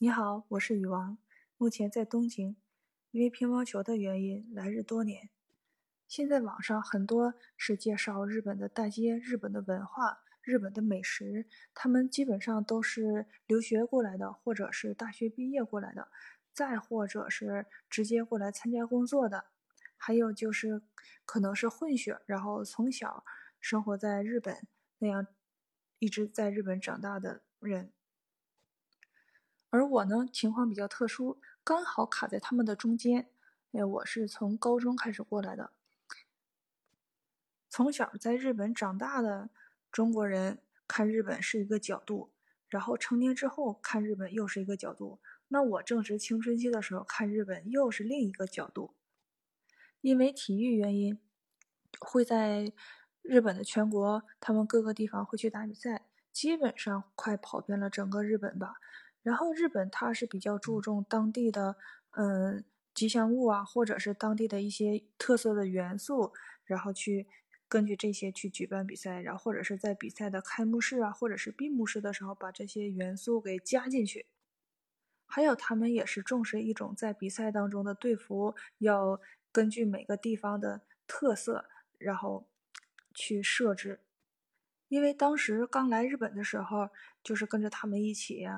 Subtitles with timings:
[0.00, 1.18] 你好，我是羽王，
[1.56, 2.54] 目前在东京，
[3.10, 5.28] 因为乒乓球的原因来日多年。
[6.06, 16.06] 现在网上很多是介绍日本的大街、日本的文化、日本的美食，他们基本上都是留学过来的，或者是大学毕业过来的，
[16.52, 19.46] 再或者是直接过来参加工作的，
[19.96, 20.80] 还有就是
[21.24, 23.24] 可能是混血，然后从小
[23.58, 24.64] 生活在日本
[24.98, 25.26] 那样
[25.98, 27.92] 一直在日本长大的人。
[29.70, 33.30] 而我呢，情况比较特殊，刚好卡在他们的中间。
[33.72, 35.72] 哎，我是从高中开始过来的，
[37.68, 39.50] 从小在日本长大的
[39.92, 42.32] 中国人看日本是一个角度，
[42.68, 45.20] 然后成年之后看日本又是一个角度。
[45.48, 48.94] 那我正值青春期的时候看日本又是另一个角度。
[50.00, 51.18] 因为体育原因，
[52.00, 52.72] 会在
[53.20, 58.76] 日本的全国，他们各个地方会去打比赛，基本上快跑遍了整个日本吧。
[59.28, 61.76] 然后日本它是比较注重当地的，
[62.12, 62.64] 嗯，
[62.94, 66.32] 吉祥物啊，或者是当地的一些特色的元素，
[66.64, 67.26] 然后去
[67.68, 74.24] 根据这些去举办比赛，然后或者是在比赛的开幕式啊，或者是闭幕式的时候把这些元素给加进去。
[75.26, 79.20] 还有他们也是重视一种在比赛当中的队服要
[79.52, 81.66] 根据每个地方的特色，
[81.98, 82.48] 然后
[83.12, 84.00] 去设置。
[84.88, 86.88] 因为当时刚来日本的时候，
[87.22, 88.48] 就是跟着他们一起。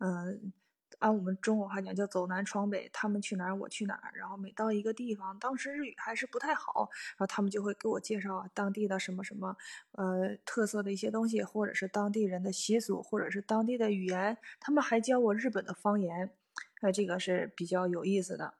[0.00, 0.52] 嗯，
[0.98, 4.12] 按我们中国话讲叫走南闯北，他们去哪儿我去哪儿。
[4.14, 9.56] 然后每到一个地方，当时日语还是不太好，然后他们就会给我介绍当地的什么什么，
[9.92, 14.36] 呃，特色的一些东西，或者是当地人的习俗，或者是当地的语言。
[14.58, 16.30] 他们还教我日本的方言，
[16.80, 18.54] 哎，这个是比较有意思的。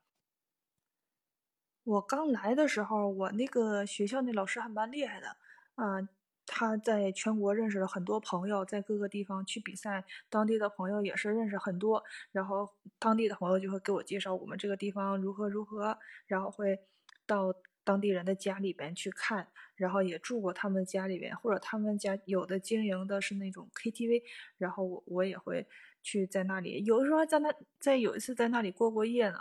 [1.84, 5.36] 我刚来的时候，我那个学校那老师还蛮厉害的，
[5.76, 6.08] 啊。
[6.52, 12.02] 他在全国认识了很多朋友，在各个地方去比赛，当地的朋友也是认识很多。
[12.32, 16.80] 然后当地的朋友就会给我介绍我们这个地方如何如何，然后会
[17.24, 19.46] 到当地人的家里边去看，
[19.76, 24.22] 然后也住过他们家里边，或者他们家有的经营的是那种 KTV，
[24.58, 25.66] 然后我我也会
[26.02, 29.38] 去在那里，有的时候在那在有一次在那里过过夜呢。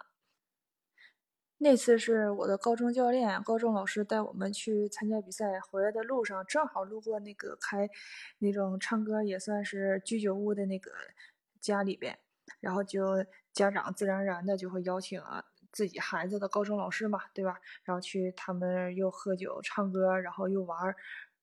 [1.62, 7.90] 那次是我的高中教练、高中老师带我们去参加比赛，回来的路上正好路过那个开
[8.38, 10.90] 那种唱歌也算是居酒屋的那个
[11.60, 12.18] 家里边，
[12.62, 15.44] 然后就家长自然而然的就会邀请啊
[15.74, 17.60] 自己孩子的高中老师嘛，对吧？
[17.84, 20.96] 然后去他们又喝酒唱歌，然后又玩。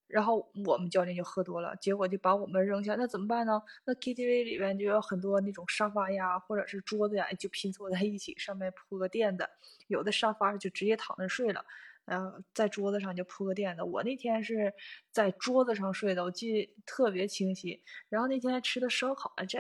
[0.09, 3.61] 然后我们教练就喝多了，结果就把我们扔下，那怎么办呢？
[3.85, 9.49] 那 KTV 里面就有很多那种沙发呀，或者是桌子呀，就拼凑在一起，上面铺个垫子。
[9.89, 11.65] 有的沙发就直接躺着睡了，
[12.05, 13.83] 然后，在桌子上就铺个垫子。
[13.83, 14.73] 我那天是
[15.13, 17.83] 在桌子上睡的，我记得特别清晰。
[18.09, 19.59] 然后那天吃的烧烤，这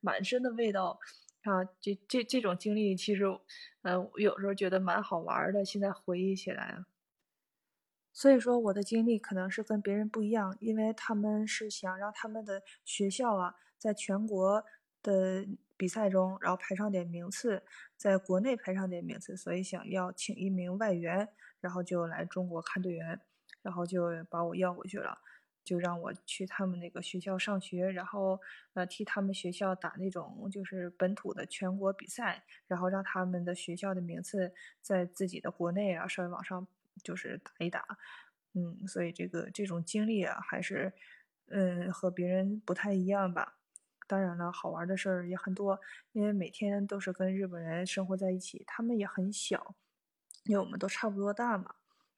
[0.00, 0.98] 满身的味道
[1.44, 3.24] 啊，这这这种经历其实，
[3.82, 5.64] 嗯，有时候觉得蛮好玩的。
[5.64, 6.84] 现在回忆起来。
[8.16, 14.64] 所以说我的经历可能是跟别人不一样，因为他们是想让他们的学校啊，在全国
[15.02, 15.46] 的
[15.76, 17.62] 比赛中，然后排上点名次，
[17.94, 21.28] 在国内排上点名次，所以想要请一名外援，
[21.60, 23.20] 然后就来中国看队员，
[23.60, 25.18] 然后就把我要过去了，
[25.62, 28.40] 就让我去他们那个学校上学，然后
[28.72, 36.66] 呃替他们学校打那种就是本土的全国比赛，然后让他们的学校的名次在自己的国内啊稍微往上。
[37.02, 37.84] 就是打一打，
[38.54, 40.92] 嗯，所以这个这种经历啊，还是，
[41.48, 43.58] 嗯，和别人不太一样吧。
[44.06, 45.80] 当然了，好玩的事儿也很多，
[46.12, 49.74] 因为每天都是跟日本人生活在一起，他们也很小，
[50.44, 51.74] 因为我们都差不多大嘛，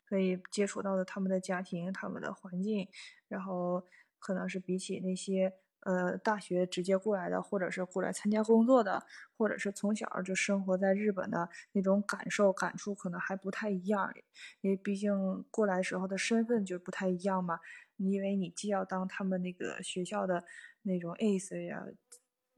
[0.08, 2.88] 所以接触到的他们的家庭、他们的环境，
[3.28, 3.86] 然后
[4.18, 5.54] 可能是比起那些。
[5.80, 9.04] 呃，大学直接过来的，或者是过来参加工作的，
[9.36, 14.12] 或者是从小就生活在日本的那种感受感触，可能还不太一样。
[14.60, 17.60] 因为毕竟过来时候的身份就不太一样嘛。
[17.96, 20.44] 因为你既要当他们那个学校的
[20.82, 21.84] 那种 ace 呀，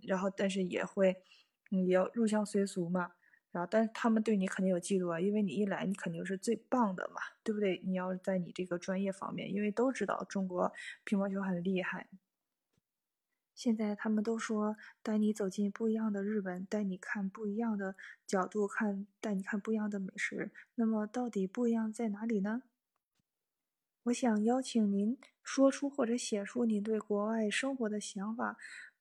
[0.06, 1.16] 然后但是也会，
[1.70, 3.12] 也要入乡随俗嘛。
[3.50, 7.80] 然后，但是他们对你肯定有嫉妒啊，因为你一来，你肯定是最棒的嘛，对不对？
[7.84, 10.72] 你要在你这个专业方面，因为都知道中国
[11.04, 12.06] 乒乓球很厉害。
[13.60, 17.94] 现在他们都说带你走进不一样的日本，带你看不一样的
[18.26, 20.50] 角度看，带你看不一样的美食。
[20.76, 22.62] 那么到底不一样在哪里呢？
[24.04, 28.56] 我想邀请您说出或者写出您对国外生活的想法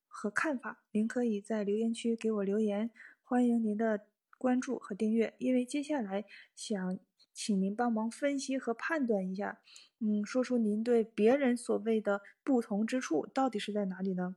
[0.10, 0.84] 和看法。
[0.92, 2.92] 您可以在留言区给我留言，
[3.24, 4.08] 欢迎您的
[4.38, 5.34] 关注和订阅。
[5.38, 7.00] 因为接下来想
[7.34, 9.60] 请您帮忙分析和判断一下，
[10.00, 14.36] 嗯，说出您对别人所谓的不同之处到底是在哪里呢？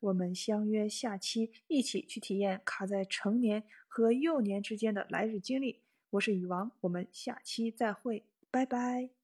[0.00, 5.80] 我们相约下期一起去体验卡在成年和幼年之间的来日经历。
[6.10, 9.17] 我是禹王，我们下期再会，拜拜。